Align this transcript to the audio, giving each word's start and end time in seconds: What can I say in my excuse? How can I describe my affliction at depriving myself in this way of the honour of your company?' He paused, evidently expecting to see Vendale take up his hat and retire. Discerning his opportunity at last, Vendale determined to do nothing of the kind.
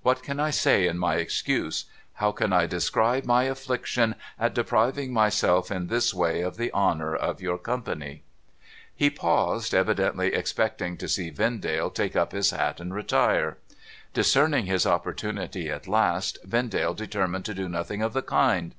What 0.00 0.22
can 0.22 0.40
I 0.40 0.48
say 0.48 0.86
in 0.86 0.96
my 0.96 1.16
excuse? 1.16 1.84
How 2.14 2.32
can 2.32 2.54
I 2.54 2.64
describe 2.64 3.26
my 3.26 3.42
affliction 3.42 4.14
at 4.40 4.54
depriving 4.54 5.12
myself 5.12 5.70
in 5.70 5.88
this 5.88 6.14
way 6.14 6.40
of 6.40 6.56
the 6.56 6.72
honour 6.72 7.14
of 7.14 7.42
your 7.42 7.58
company?' 7.58 8.22
He 8.96 9.10
paused, 9.10 9.74
evidently 9.74 10.32
expecting 10.32 10.96
to 10.96 11.06
see 11.06 11.28
Vendale 11.28 11.90
take 11.90 12.16
up 12.16 12.32
his 12.32 12.48
hat 12.50 12.80
and 12.80 12.94
retire. 12.94 13.58
Discerning 14.14 14.64
his 14.64 14.86
opportunity 14.86 15.68
at 15.68 15.86
last, 15.86 16.38
Vendale 16.44 16.94
determined 16.94 17.44
to 17.44 17.52
do 17.52 17.68
nothing 17.68 18.00
of 18.00 18.14
the 18.14 18.22
kind. 18.22 18.74